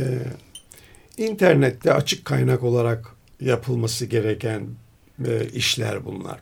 E, 1.18 1.24
internette 1.24 1.94
açık 1.94 2.26
kaynak 2.26 2.64
olarak 2.64 3.06
yapılması 3.42 4.06
gereken 4.06 4.68
e, 5.26 5.48
işler 5.54 6.06
bunlar. 6.06 6.40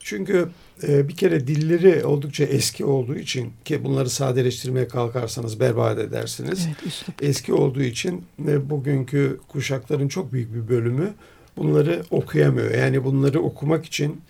Çünkü 0.00 0.48
e, 0.82 1.08
bir 1.08 1.16
kere 1.16 1.46
dilleri 1.46 2.04
oldukça 2.04 2.44
eski 2.44 2.84
olduğu 2.84 3.16
için 3.16 3.52
ki 3.64 3.84
bunları 3.84 4.10
sadeleştirmeye 4.10 4.88
kalkarsanız 4.88 5.60
berbat 5.60 5.98
edersiniz. 5.98 6.66
Evet, 6.66 7.22
eski 7.22 7.52
olduğu 7.52 7.82
için 7.82 8.24
e, 8.48 8.70
bugünkü 8.70 9.40
kuşakların 9.48 10.08
çok 10.08 10.32
büyük 10.32 10.54
bir 10.54 10.68
bölümü 10.68 11.14
bunları 11.56 12.02
okuyamıyor. 12.10 12.70
Yani 12.70 13.04
bunları 13.04 13.40
okumak 13.40 13.84
için 13.84 14.20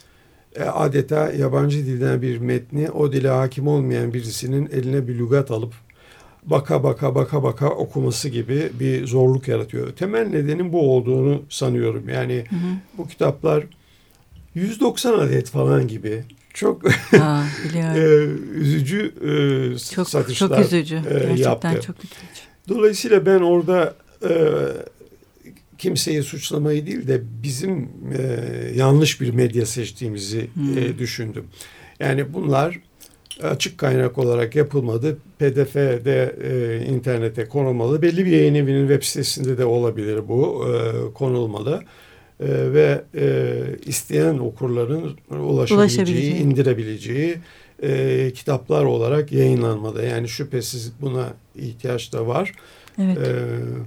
e, 0.57 0.63
adeta 0.63 1.33
yabancı 1.33 1.79
dilden 1.79 2.23
bir 2.23 2.39
metni 2.39 2.91
o 2.91 3.13
dile 3.13 3.29
hakim 3.29 3.69
olmayan 3.69 4.15
birisinin 4.15 4.69
eline 4.73 5.09
bir 5.09 5.19
lügat 5.19 5.51
alıp 5.51 5.73
baka 6.43 6.85
baka 6.85 7.15
baka 7.15 7.43
baka 7.43 7.69
okuması 7.69 8.29
gibi 8.29 8.71
bir 8.81 9.07
zorluk 9.07 9.49
yaratıyor. 9.49 9.93
Temel 9.93 10.27
nedenin 10.27 10.73
bu 10.73 10.95
olduğunu 10.95 11.43
sanıyorum. 11.49 12.09
Yani 12.09 12.45
hı 12.51 12.57
hı. 12.57 12.77
bu 12.99 13.09
kitaplar 13.09 13.65
190 14.55 15.19
adet 15.19 15.51
falan 15.51 15.89
gibi 15.89 16.25
çok 16.55 16.87
Aa, 16.87 17.45
e, 17.97 18.01
üzücü 18.55 19.15
e, 19.21 19.95
çok, 19.95 20.09
satışlar 20.09 20.49
çok 20.49 20.59
üzücü. 20.67 21.03
Gerçekten 21.03 21.71
yaptı. 21.71 21.87
çok 21.87 21.97
üzücü. 22.05 22.17
Dolayısıyla 22.69 23.27
ben 23.27 23.41
orada 23.41 23.95
e, 24.23 24.33
kimseyi 25.81 26.23
suçlamayı 26.23 26.87
değil 26.87 27.09
de 27.09 27.21
bizim 27.43 27.89
e, 28.19 28.23
yanlış 28.75 29.21
bir 29.21 29.35
medya 29.35 29.67
seçtiğimizi 29.67 30.51
hmm. 30.55 30.79
e, 30.79 30.99
düşündüm. 30.99 31.45
Yani 32.01 32.35
bunlar 32.35 32.81
açık 33.43 33.79
kaynak 33.79 34.19
olarak 34.19 34.57
yapılmadı. 34.57 35.19
PDF'de 35.39 36.37
e, 36.43 36.85
internete 36.87 37.45
konulmalı. 37.45 38.03
Belli 38.03 38.27
bir 38.27 38.31
yayın 38.31 38.55
evinin 38.55 38.89
web 38.89 39.03
sitesinde 39.03 39.59
de 39.59 39.65
olabilir 39.65 40.29
bu 40.29 40.67
e, 40.67 41.13
konulmalı. 41.13 41.83
E, 42.41 42.73
ve 42.73 43.03
e, 43.15 43.53
isteyen 43.87 44.39
okurların 44.39 45.19
ulaşabileceği, 45.31 46.35
indirebileceği 46.35 47.37
e, 47.83 48.33
kitaplar 48.35 48.85
olarak 48.85 49.33
yayınlanmalı. 49.33 50.07
Yani 50.07 50.29
şüphesiz 50.29 50.93
buna 51.01 51.33
ihtiyaç 51.57 52.13
da 52.13 52.27
var. 52.27 52.53
Evet. 53.01 53.19
E, 53.19 53.33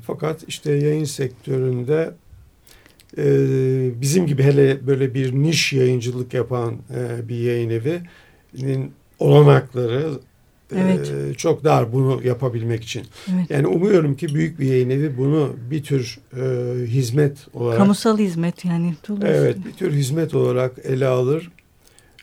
fakat 0.08 0.44
işte 0.48 0.72
yayın 0.72 1.04
sektöründe 1.04 2.14
e, 3.18 3.26
bizim 4.02 4.28
gibi 4.28 4.44
hele 4.44 4.88
böyle 4.88 5.14
bir 5.14 5.34
niş 5.34 5.74
yayıncılık 5.74 6.34
yapan 6.34 6.76
e, 6.96 7.30
bir 7.30 7.38
yayın 7.38 7.70
evinin 7.70 8.92
olanakları 9.20 10.10
evet. 10.76 11.12
e, 11.32 11.34
çok 11.34 11.64
dar 11.64 11.94
bunu 11.94 12.22
yapabilmek 12.24 12.84
için. 12.84 13.04
Evet. 13.34 13.50
Yani 13.50 13.68
umuyorum 13.68 14.16
ki 14.16 14.36
büyük 14.36 14.60
bir 14.60 14.68
yayın 14.68 14.90
evi 14.90 15.18
bunu 15.18 15.56
bir 15.72 15.84
tür 15.84 16.20
e, 16.38 16.42
hizmet 16.86 17.48
olarak. 17.54 17.78
Kamusal 17.78 18.18
hizmet 18.18 18.66
yani. 18.66 18.94
Evet 19.22 19.58
bir 19.66 19.72
tür 19.72 19.94
hizmet 19.94 20.34
olarak 20.34 20.72
ele 20.84 21.08
alır. 21.08 21.52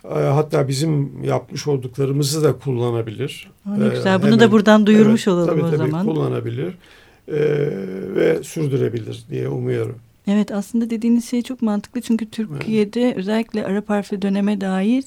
E, 0.04 0.08
hatta 0.08 0.68
bizim 0.68 1.24
yapmış 1.24 1.66
olduklarımızı 1.66 2.44
da 2.44 2.58
kullanabilir. 2.58 3.50
ne 3.66 3.88
güzel. 3.88 4.18
Bunu 4.18 4.26
Hemen, 4.26 4.40
da 4.40 4.52
buradan 4.52 4.86
duyurmuş 4.86 5.28
evet, 5.28 5.34
olalım 5.34 5.48
tabii, 5.48 5.62
o 5.62 5.70
tabii, 5.70 5.76
zaman. 5.76 6.06
kullanabilir 6.06 6.74
e, 7.28 7.38
ve 8.14 8.42
sürdürebilir 8.42 9.24
diye 9.30 9.48
umuyorum. 9.48 9.98
Evet 10.26 10.52
aslında 10.52 10.90
dediğiniz 10.90 11.30
şey 11.30 11.42
çok 11.42 11.62
mantıklı 11.62 12.00
çünkü 12.00 12.30
Türkiye'de 12.30 13.02
evet. 13.02 13.16
özellikle 13.16 13.66
Arap 13.66 13.88
harfli 13.88 14.22
döneme 14.22 14.60
dair 14.60 15.04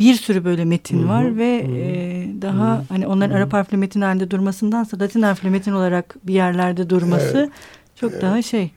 bir 0.00 0.14
sürü 0.14 0.44
böyle 0.44 0.64
metin 0.64 0.98
Hı-hı. 0.98 1.08
var 1.08 1.36
ve 1.36 1.64
Hı-hı. 1.64 1.76
e, 1.76 2.42
daha 2.42 2.76
Hı-hı. 2.76 2.84
hani 2.88 3.06
onların 3.06 3.30
Hı-hı. 3.30 3.38
Arap 3.38 3.52
harfli 3.52 3.76
metin 3.76 4.00
halinde 4.00 4.30
durmasındansa 4.30 4.98
Latin 5.00 5.22
harfli 5.22 5.50
metin 5.50 5.72
olarak 5.72 6.16
bir 6.24 6.34
yerlerde 6.34 6.90
durması 6.90 7.38
evet. 7.38 7.50
çok 7.96 8.12
evet. 8.12 8.22
daha 8.22 8.42
şey. 8.42 8.70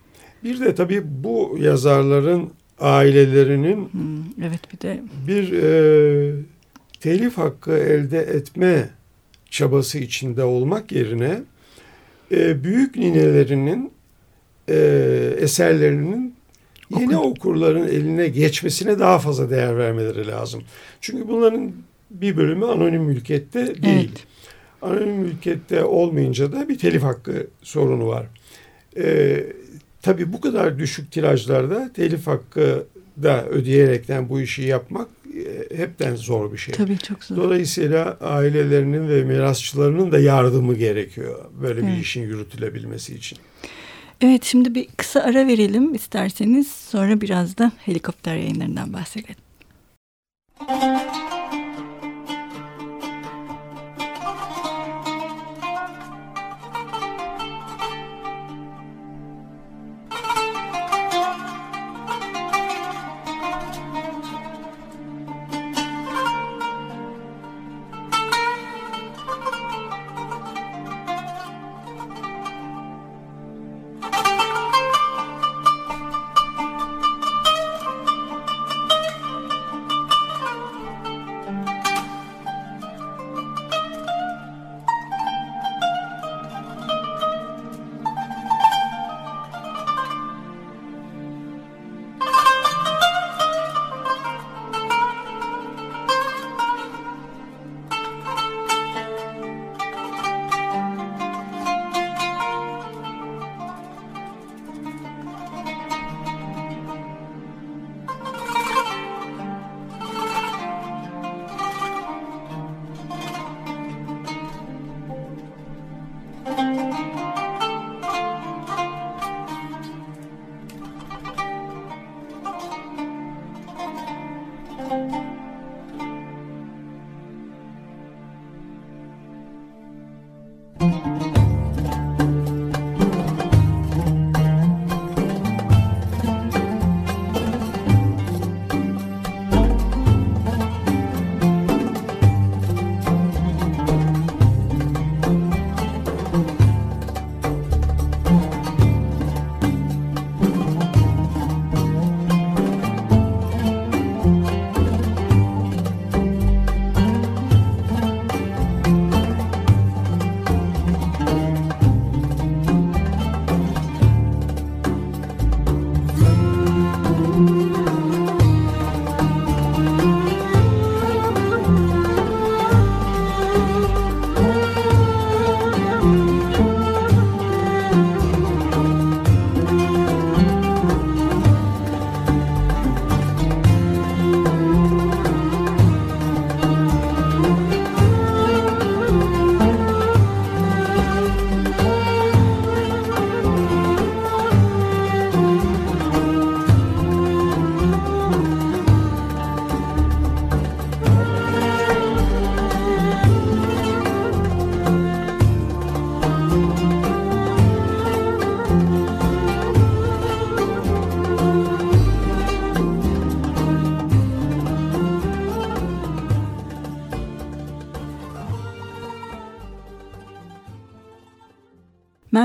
Bir 0.43 0.59
de 0.59 0.75
tabii 0.75 1.03
bu 1.05 1.57
yazarların 1.61 2.49
ailelerinin 2.81 3.89
hmm, 3.91 4.45
evet 4.45 4.73
bir 4.73 4.79
de 4.79 5.01
bir 5.27 5.53
e, 5.53 6.33
telif 6.99 7.37
hakkı 7.37 7.71
elde 7.71 8.19
etme 8.19 8.89
çabası 9.49 9.99
içinde 9.99 10.43
olmak 10.43 10.91
yerine 10.91 11.41
e, 12.31 12.63
büyük 12.63 12.95
ninelerinin 12.95 13.91
e, 14.69 14.75
eserlerinin 15.37 16.35
yeni 16.99 17.17
Oku. 17.17 17.29
okurların 17.29 17.87
eline 17.87 18.27
geçmesine 18.27 18.99
daha 18.99 19.19
fazla 19.19 19.49
değer 19.49 19.77
vermeleri 19.77 20.27
lazım. 20.27 20.63
Çünkü 21.01 21.27
bunların 21.27 21.71
bir 22.11 22.37
bölümü 22.37 22.65
anonim 22.65 23.03
mülkiyette 23.03 23.83
değil. 23.83 24.11
Evet. 24.11 24.25
Anonim 24.81 25.15
mülkiyette 25.15 25.83
olmayınca 25.83 26.51
da 26.51 26.69
bir 26.69 26.77
telif 26.77 27.03
hakkı 27.03 27.47
sorunu 27.63 28.07
var. 28.07 28.25
Ee, 28.97 29.43
tabii 30.01 30.33
bu 30.33 30.41
kadar 30.41 30.79
düşük 30.79 31.11
tirajlarda 31.11 31.93
telif 31.93 32.27
hakkı 32.27 32.87
da 33.23 33.45
ödeyerekten 33.45 34.29
bu 34.29 34.41
işi 34.41 34.61
yapmak 34.61 35.07
e, 35.35 35.77
hepten 35.77 36.15
zor 36.15 36.53
bir 36.53 36.57
şey. 36.57 36.73
Tabii 36.73 36.97
çok 36.97 37.23
zor. 37.23 37.35
Dolayısıyla 37.35 38.17
ailelerinin 38.21 39.09
ve 39.09 39.23
mirasçılarının 39.23 40.11
da 40.11 40.19
yardımı 40.19 40.75
gerekiyor 40.75 41.45
böyle 41.61 41.79
evet. 41.79 41.95
bir 41.95 42.01
işin 42.01 42.21
yürütülebilmesi 42.21 43.15
için. 43.15 43.37
Evet 44.21 44.43
şimdi 44.43 44.75
bir 44.75 44.87
kısa 44.97 45.19
ara 45.19 45.47
verelim 45.47 45.93
isterseniz 45.93 46.67
sonra 46.67 47.21
biraz 47.21 47.57
da 47.57 47.71
helikopter 47.77 48.35
yayınlarından 48.35 48.93
bahsedelim. 48.93 49.35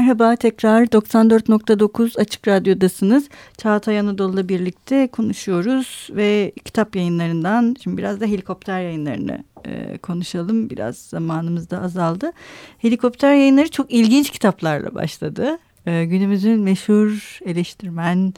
Merhaba 0.07 0.37
tekrar 0.37 0.85
94.9 0.85 2.21
Açık 2.21 2.49
Radyo'dasınız. 2.49 3.29
Çağatay 3.59 3.99
Anadolu'la 4.01 4.49
birlikte 4.49 5.09
konuşuyoruz 5.09 6.09
ve 6.11 6.53
kitap 6.64 6.97
yayınlarından 6.97 7.77
şimdi 7.83 7.97
biraz 7.97 8.21
da 8.21 8.27
helikopter 8.27 8.81
yayınlarını 8.81 9.45
e, 9.64 9.99
konuşalım. 9.99 10.71
Biraz 10.71 10.97
zamanımız 10.97 11.71
da 11.71 11.83
azaldı. 11.83 12.33
Helikopter 12.79 13.35
yayınları 13.35 13.71
çok 13.71 13.90
ilginç 13.90 14.31
kitaplarla 14.31 14.95
başladı. 14.95 15.59
E, 15.87 16.05
günümüzün 16.05 16.61
meşhur 16.61 17.38
eleştirmen 17.45 18.35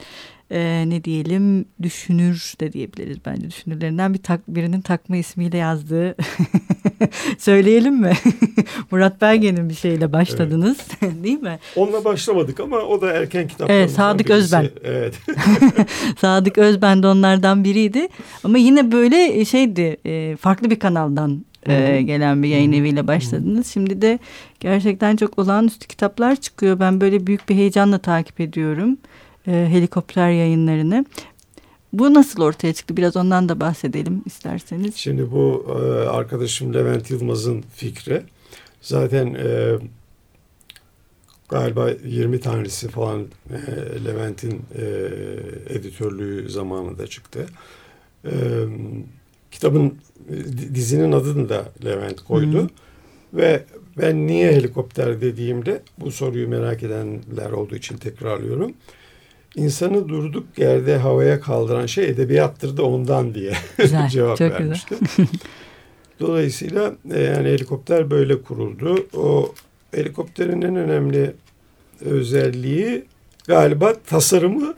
e, 0.51 0.83
ne 0.87 1.03
diyelim 1.03 1.65
düşünür 1.81 2.53
de 2.59 2.73
diyebiliriz 2.73 3.17
bence 3.25 3.47
düşünürlerinden 3.47 4.13
bir 4.13 4.19
tak, 4.19 4.47
birinin 4.47 4.81
takma 4.81 5.17
ismiyle 5.17 5.57
yazdığı 5.57 6.15
söyleyelim 7.37 7.95
mi? 7.95 8.13
Murat 8.91 9.21
Belge'nin 9.21 9.69
bir 9.69 9.73
şeyle 9.73 10.13
başladınız 10.13 10.77
evet. 11.01 11.13
değil 11.23 11.41
mi? 11.41 11.59
Onunla 11.75 12.05
başlamadık 12.05 12.59
ama 12.59 12.77
o 12.77 13.01
da 13.01 13.11
erken 13.11 13.47
kitaplarımızdan 13.47 13.75
Evet 13.75 13.91
Sadık 13.91 14.27
birisi. 14.27 14.33
Özben. 14.33 14.69
Evet. 14.83 15.19
Sadık 16.19 16.57
Özben 16.57 17.03
de 17.03 17.07
onlardan 17.07 17.63
biriydi 17.63 18.07
ama 18.43 18.57
yine 18.57 18.91
böyle 18.91 19.45
şeydi 19.45 19.97
e, 20.05 20.35
farklı 20.35 20.69
bir 20.69 20.79
kanaldan 20.79 21.45
e, 21.67 22.01
gelen 22.01 22.43
bir 22.43 22.47
yayın 22.47 22.71
eviyle 22.71 23.07
başladınız. 23.07 23.67
Şimdi 23.67 24.01
de 24.01 24.19
gerçekten 24.59 25.15
çok 25.15 25.39
olağanüstü 25.39 25.87
kitaplar 25.87 26.35
çıkıyor. 26.35 26.79
Ben 26.79 27.01
böyle 27.01 27.27
büyük 27.27 27.49
bir 27.49 27.55
heyecanla 27.55 27.97
takip 27.97 28.39
ediyorum 28.39 28.97
e, 29.47 29.51
helikopter 29.51 30.29
yayınlarını. 30.29 31.05
Bu 31.93 32.13
nasıl 32.13 32.41
ortaya 32.41 32.73
çıktı? 32.73 32.97
Biraz 32.97 33.15
ondan 33.15 33.49
da 33.49 33.59
bahsedelim 33.59 34.23
isterseniz. 34.25 34.95
Şimdi 34.95 35.31
bu 35.31 35.65
e, 35.69 36.07
arkadaşım 36.07 36.73
Levent 36.73 37.11
Yılmaz'ın 37.11 37.63
fikri. 37.75 38.23
Zaten 38.81 39.33
e, 39.33 39.75
galiba 41.49 41.89
20 42.05 42.39
tanesi 42.39 42.87
falan 42.87 43.27
e, 43.49 44.05
Levent'in 44.05 44.61
e, 44.77 44.83
editörlüğü 45.69 46.49
zamanında 46.49 47.07
çıktı. 47.07 47.45
E, 48.25 48.31
kitabın 49.51 49.97
dizinin 50.73 51.11
adını 51.11 51.49
da 51.49 51.65
Levent 51.85 52.21
koydu. 52.21 52.63
Hı. 52.63 52.69
Ve 53.33 53.63
ben 53.97 54.27
niye 54.27 54.51
helikopter 54.51 55.21
dediğimde 55.21 55.81
bu 55.97 56.11
soruyu 56.11 56.47
merak 56.47 56.83
edenler 56.83 57.51
olduğu 57.51 57.75
için 57.75 57.97
tekrarlıyorum 57.97 58.73
insanı 59.55 60.09
durduk 60.09 60.45
yerde 60.57 60.97
havaya 60.97 61.39
kaldıran 61.39 61.85
şey 61.85 62.05
edebiyattır 62.05 62.77
da 62.77 62.83
ondan 62.83 63.33
diye 63.33 63.53
güzel, 63.77 64.09
cevap 64.09 64.37
çok 64.37 64.51
vermişti. 64.51 64.95
Güzel. 64.99 65.27
Dolayısıyla 66.19 66.93
e, 67.13 67.19
yani 67.21 67.47
helikopter 67.49 68.11
böyle 68.11 68.41
kuruldu. 68.41 69.07
O 69.17 69.53
helikopterin 69.93 70.61
en 70.61 70.75
önemli 70.75 71.33
özelliği 72.01 73.03
galiba 73.47 73.93
tasarımı 74.07 74.73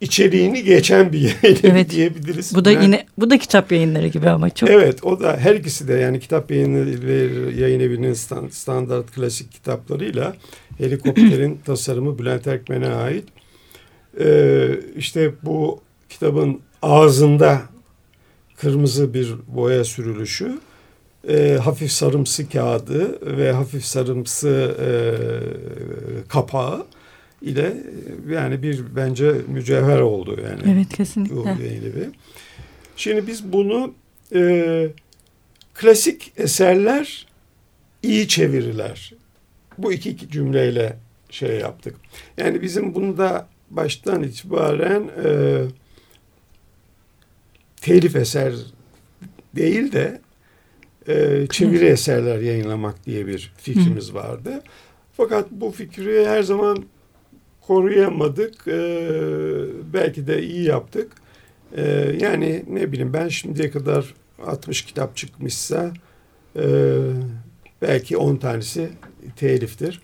içeriğini 0.00 0.64
geçen 0.64 1.12
bir 1.12 1.36
evet. 1.62 1.90
diyebiliriz. 1.90 2.54
Bu 2.54 2.64
da 2.64 2.70
yani, 2.70 2.84
yine 2.84 3.06
bu 3.18 3.30
da 3.30 3.38
kitap 3.38 3.72
yayınları 3.72 4.06
gibi 4.06 4.30
ama 4.30 4.50
çok. 4.50 4.70
Evet 4.70 5.04
o 5.04 5.20
da 5.20 5.36
her 5.36 5.54
ikisi 5.54 5.88
de 5.88 5.92
yani 5.92 6.20
kitap 6.20 6.50
yayınları 6.50 7.60
yayın 7.60 7.80
evinin 7.80 8.14
standart 8.50 9.14
klasik 9.14 9.52
kitaplarıyla 9.52 10.36
helikopterin 10.78 11.60
tasarımı 11.66 12.18
Bülent 12.18 12.46
Erkmen'e 12.46 12.88
ait 12.88 13.24
e, 14.20 14.68
işte 14.96 15.32
bu 15.42 15.80
kitabın 16.08 16.60
ağzında 16.82 17.62
kırmızı 18.56 19.14
bir 19.14 19.34
boya 19.46 19.84
sürülüşü, 19.84 20.58
e, 21.28 21.58
hafif 21.62 21.92
sarımsı 21.92 22.48
kağıdı 22.48 23.36
ve 23.38 23.52
hafif 23.52 23.84
sarımsı 23.84 24.76
e, 24.80 24.88
kapağı 26.28 26.86
ile 27.42 27.76
yani 28.30 28.62
bir 28.62 28.96
bence 28.96 29.34
mücevher 29.48 30.00
oldu 30.00 30.40
yani. 30.42 30.74
Evet 30.74 30.96
kesinlikle. 30.96 31.50
Evi. 31.50 32.10
Şimdi 32.96 33.26
biz 33.26 33.52
bunu 33.52 33.94
e, 34.34 34.88
klasik 35.74 36.32
eserler 36.36 37.26
iyi 38.02 38.28
çeviriler. 38.28 39.14
Bu 39.78 39.92
iki 39.92 40.30
cümleyle 40.30 40.96
şey 41.30 41.58
yaptık. 41.58 41.96
Yani 42.38 42.62
bizim 42.62 42.94
bunda 42.94 43.48
baştan 43.70 44.22
itibaren 44.22 45.10
e, 45.24 45.60
telif 47.76 48.16
eser 48.16 48.54
değil 49.56 49.92
de 49.92 50.20
e, 51.08 51.46
çeviri 51.50 51.84
eserler 51.84 52.40
yayınlamak 52.40 53.06
diye 53.06 53.26
bir 53.26 53.52
fikrimiz 53.56 54.14
vardı. 54.14 54.62
Fakat 55.12 55.50
bu 55.50 55.70
fikri 55.70 56.26
her 56.26 56.42
zaman 56.42 56.84
koruyamadık. 57.60 58.68
E, 58.68 58.78
belki 59.92 60.26
de 60.26 60.42
iyi 60.42 60.64
yaptık. 60.64 61.12
E, 61.76 61.82
yani 62.20 62.64
ne 62.68 62.92
bileyim 62.92 63.12
ben 63.12 63.28
şimdiye 63.28 63.70
kadar 63.70 64.14
60 64.46 64.82
kitap 64.82 65.16
çıkmışsa 65.16 65.92
e, 66.56 66.62
belki 67.82 68.16
10 68.16 68.36
tanesi 68.36 68.88
teliftir. 69.36 70.02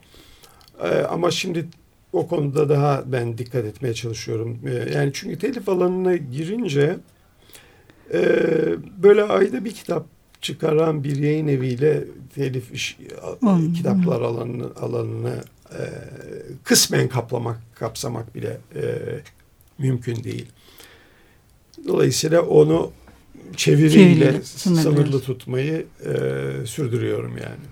E, 0.83 0.89
ama 0.89 1.31
şimdi 1.31 1.67
o 2.13 2.29
konuda 2.29 2.69
daha 2.69 3.05
ben 3.07 3.39
dikkat 3.39 3.65
etmeye 3.65 3.95
çalışıyorum. 3.95 4.59
E, 4.67 4.93
yani 4.95 5.11
çünkü 5.15 5.39
telif 5.39 5.69
alanına 5.69 6.17
girince 6.17 6.97
e, 8.13 8.23
böyle 9.03 9.23
ayda 9.23 9.65
bir 9.65 9.73
kitap 9.73 10.07
çıkaran 10.41 11.05
bir 11.05 11.17
yayın 11.17 11.49
eviyle 11.49 12.05
telif 12.35 12.73
iş, 12.73 12.99
hmm. 13.41 13.73
kitaplar 13.73 14.21
alanını, 14.21 14.67
alanını 14.81 15.35
e, 15.73 15.83
kısmen 16.65 17.09
kaplamak, 17.09 17.61
kapsamak 17.75 18.35
bile 18.35 18.61
e, 18.75 18.83
mümkün 19.79 20.25
değil. 20.25 20.47
Dolayısıyla 21.89 22.43
onu 22.43 22.91
çeviriyle 23.57 24.43
sınırlı 24.43 25.21
tutmayı 25.21 25.87
e, 26.05 26.13
sürdürüyorum 26.67 27.37
yani. 27.37 27.65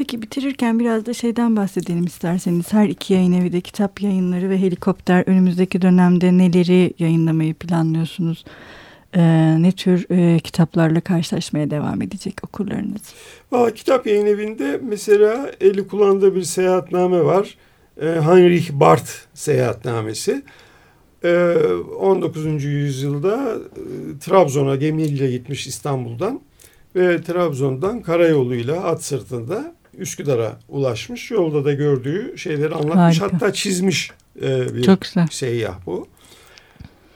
Peki 0.00 0.22
bitirirken 0.22 0.78
biraz 0.78 1.06
da 1.06 1.14
şeyden 1.14 1.56
bahsedelim 1.56 2.04
isterseniz. 2.04 2.72
Her 2.72 2.88
iki 2.88 3.14
yayın 3.14 3.32
evi 3.32 3.52
de 3.52 3.60
kitap 3.60 4.02
yayınları 4.02 4.50
ve 4.50 4.58
helikopter 4.58 5.24
önümüzdeki 5.26 5.82
dönemde 5.82 6.38
neleri 6.38 6.94
yayınlamayı 6.98 7.54
planlıyorsunuz? 7.54 8.44
Ee, 9.16 9.22
ne 9.62 9.72
tür 9.72 10.06
e, 10.10 10.38
kitaplarla 10.38 11.00
karşılaşmaya 11.00 11.70
devam 11.70 12.02
edecek 12.02 12.34
okurlarınız? 12.44 13.02
Valla 13.52 13.74
kitap 13.74 14.06
yayın 14.06 14.26
evinde 14.26 14.80
mesela 14.82 15.50
eli 15.60 15.86
kullandığı 15.86 16.34
bir 16.34 16.42
seyahatname 16.42 17.24
var. 17.24 17.56
Ee, 18.00 18.06
Heinrich 18.06 18.72
Barth 18.72 19.10
seyahatnamesi. 19.34 20.42
19. 22.00 22.46
Ee, 22.46 22.68
yüzyılda 22.68 23.54
e, 23.54 24.18
Trabzon'a 24.18 24.76
gemiyle 24.76 25.30
gitmiş 25.30 25.66
İstanbul'dan 25.66 26.40
ve 26.96 27.22
Trabzon'dan 27.22 28.02
karayoluyla 28.02 28.84
at 28.84 29.04
sırtında 29.04 29.79
Üsküdar'a 30.00 30.58
ulaşmış. 30.68 31.30
Yolda 31.30 31.64
da 31.64 31.72
gördüğü 31.72 32.38
şeyleri 32.38 32.74
anlatmış. 32.74 33.20
Harika. 33.20 33.36
Hatta 33.36 33.52
çizmiş 33.52 34.10
e, 34.42 34.74
bir 34.74 34.82
çok 34.82 35.00
güzel. 35.00 35.26
seyyah 35.30 35.74
bu. 35.86 36.08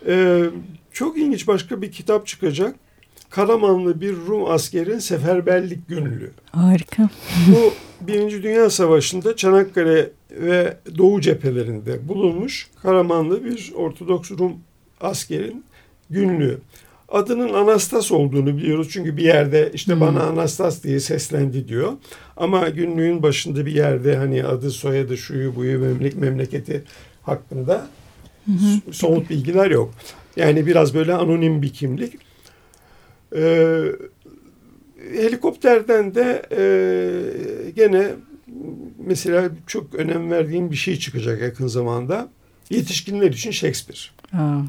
E, 0.07 0.45
çok 0.93 1.19
ilginç 1.19 1.47
başka 1.47 1.83
bir 1.83 1.93
kitap 1.93 2.27
çıkacak. 2.27 2.77
Karamanlı 3.31 4.01
bir 4.01 4.17
Rum 4.17 4.51
askerin 4.51 4.99
seferberlik 4.99 5.89
günlüğü. 5.89 6.31
Harika. 6.53 7.09
Bu 7.49 7.73
Birinci 8.01 8.43
Dünya 8.43 8.71
Savaşı'nda 8.71 9.37
Çanakkale 9.37 10.11
ve 10.31 10.77
Doğu 10.99 11.21
cephelerinde 11.21 12.09
bulunmuş 12.09 12.69
Karamanlı 12.83 13.45
bir 13.45 13.73
Ortodoks 13.75 14.31
Rum 14.31 14.53
askerin 15.01 15.65
günlüğü. 16.11 16.59
Adının 17.09 17.53
Anastas 17.53 18.13
olduğunu 18.13 18.57
biliyoruz 18.57 18.89
çünkü 18.91 19.17
bir 19.17 19.23
yerde 19.23 19.71
işte 19.75 19.93
hmm. 19.93 20.01
bana 20.01 20.23
Anastas 20.23 20.83
diye 20.83 21.01
seslendi 21.01 21.69
diyor. 21.69 21.93
Ama 22.37 22.69
günlüğün 22.69 23.23
başında 23.23 23.67
bir 23.67 23.75
yerde 23.75 24.17
hani 24.17 24.45
adı 24.45 24.71
soyadı 24.71 25.17
şuyu 25.17 25.57
buyu 25.57 25.79
memlek 25.79 26.17
memleketi 26.17 26.85
hakkında 27.23 27.87
hmm. 28.45 28.93
somut 28.93 29.31
bilgiler 29.31 29.71
yok. 29.71 29.95
Yani 30.37 30.67
biraz 30.67 30.95
böyle 30.95 31.15
anonim 31.15 31.63
bir 31.63 31.73
kimlik. 31.73 32.15
Ee, 33.37 33.83
helikopterden 35.13 36.15
de 36.15 36.43
e, 36.57 37.71
gene 37.71 38.11
mesela 38.99 39.51
çok 39.67 39.95
önem 39.95 40.31
verdiğim 40.31 40.71
bir 40.71 40.77
şey 40.77 40.99
çıkacak 40.99 41.43
yakın 41.43 41.67
zamanda. 41.67 42.29
Yetişkinler 42.71 43.31
için 43.31 43.51
Shakespeare. 43.51 44.01
Ha. 44.31 44.63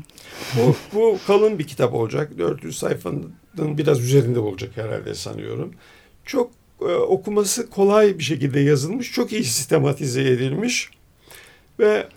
Bu, 0.58 0.76
bu 0.94 1.20
kalın 1.28 1.60
bir 1.60 1.68
kitap 1.68 1.94
olacak. 1.94 2.38
400 2.38 2.78
sayfanın 2.78 3.34
biraz 3.58 4.02
üzerinde 4.02 4.40
olacak 4.40 4.72
herhalde 4.76 5.16
sanıyorum. 5.16 5.74
Çok 6.26 6.52
e, 6.82 6.86
okuması 6.86 7.70
kolay 7.70 8.20
bir 8.20 8.24
şekilde 8.24 8.60
yazılmış. 8.60 9.12
Çok 9.12 9.32
iyi 9.32 9.44
sistematize 9.44 10.22
edilmiş. 10.22 10.90
Ve 11.80 12.08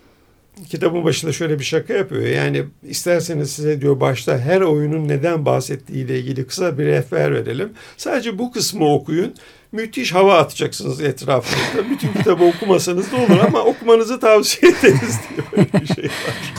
kitabın 0.64 1.04
başında 1.04 1.32
şöyle 1.32 1.58
bir 1.58 1.64
şaka 1.64 1.94
yapıyor. 1.94 2.22
Yani 2.22 2.64
isterseniz 2.82 3.50
size 3.50 3.80
diyor 3.80 4.00
başta 4.00 4.38
her 4.38 4.60
oyunun 4.60 5.08
neden 5.08 5.44
bahsettiği 5.44 6.04
ile 6.04 6.18
ilgili 6.18 6.46
kısa 6.46 6.78
bir 6.78 6.86
rehber 6.86 7.34
verelim. 7.34 7.72
Sadece 7.96 8.38
bu 8.38 8.52
kısmı 8.52 8.94
okuyun. 8.94 9.34
Müthiş 9.72 10.14
hava 10.14 10.38
atacaksınız 10.38 11.00
etrafınızda. 11.00 11.90
Bütün 11.90 12.12
kitabı 12.12 12.44
okumasanız 12.44 13.12
da 13.12 13.16
olur 13.16 13.40
ama 13.46 13.60
okumanızı 13.60 14.20
tavsiye 14.20 14.72
ederiz 14.72 15.20
diye 15.28 15.66
bir 15.82 15.86
şey 15.86 16.04
var. 16.04 16.52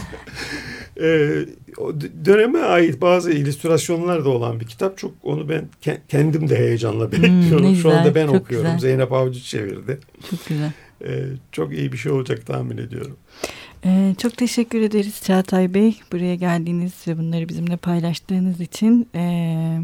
Ee, 1.02 1.46
döneme 2.26 2.60
ait 2.60 3.02
bazı 3.02 3.32
illüstrasyonlar 3.32 4.26
da 4.26 4.30
olan 4.30 4.60
bir 4.60 4.66
kitap. 4.66 4.98
Çok 4.98 5.12
onu 5.24 5.50
ben 5.50 5.66
kendim 6.08 6.50
de 6.50 6.58
heyecanla 6.58 7.06
hmm, 7.06 7.12
bekliyorum. 7.12 7.68
Hmm, 7.68 7.76
Şu 7.76 7.90
anda 7.90 8.16
ben 8.16 8.28
okuyorum. 8.28 8.72
Güzel. 8.76 8.80
Zeynep 8.80 9.14
Avcı 9.14 9.40
çevirdi. 9.40 10.00
Çok 10.30 10.48
güzel. 10.48 10.72
Ee, 11.06 11.24
çok 11.52 11.74
iyi 11.74 11.92
bir 11.92 11.98
şey 11.98 12.12
olacak 12.12 12.46
tahmin 12.46 12.78
ediyorum. 12.78 13.18
Ee, 13.86 14.16
çok 14.18 14.38
teşekkür 14.38 14.82
ederiz 14.82 15.22
Çağatay 15.24 15.74
Bey. 15.74 16.00
Buraya 16.12 16.36
geldiğiniz 16.36 16.94
ve 17.08 17.18
bunları 17.18 17.50
bizimle 17.50 17.78
paylaştığınız 17.78 18.62
için. 18.62 19.08
Ee, 19.16 19.80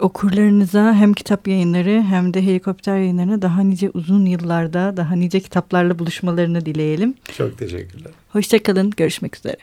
okurlarınıza 0.00 0.94
hem 0.94 1.12
kitap 1.12 1.48
yayınları 1.48 2.02
hem 2.02 2.34
de 2.34 2.42
helikopter 2.42 2.96
yayınlarına 2.96 3.42
daha 3.42 3.60
nice 3.60 3.90
uzun 3.90 4.26
yıllarda 4.26 4.96
daha 4.96 5.14
nice 5.14 5.40
kitaplarla 5.40 5.98
buluşmalarını 5.98 6.66
dileyelim. 6.66 7.14
Çok 7.36 7.58
teşekkürler. 7.58 8.12
Hoşçakalın. 8.28 8.90
Görüşmek 8.90 9.36
üzere. 9.36 9.56